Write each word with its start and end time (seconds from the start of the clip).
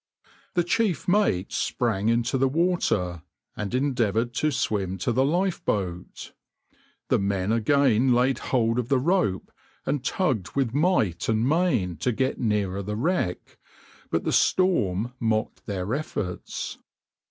The 0.55 0.63
chief 0.63 1.07
mate 1.07 1.51
sprang 1.53 2.09
into 2.09 2.35
the 2.35 2.47
water 2.49 3.21
and 3.55 3.71
endeavoured 3.71 4.33
to 4.33 4.49
swim 4.49 4.97
to 4.97 5.11
the 5.11 5.23
lifeboat. 5.23 6.33
The 7.09 7.19
men 7.19 7.51
again 7.51 8.11
laid 8.11 8.39
hold 8.49 8.79
of 8.79 8.89
the 8.89 8.97
rope 8.97 9.51
and 9.85 10.03
tugged 10.03 10.55
with 10.55 10.73
might 10.73 11.29
and 11.29 11.47
main 11.47 11.97
to 11.97 12.11
get 12.11 12.39
nearer 12.39 12.81
the 12.81 12.95
wreck, 12.95 13.59
but 14.09 14.23
the 14.23 14.33
storm 14.33 15.13
mocked 15.19 15.67
their 15.67 15.93
efforts. 15.93 16.79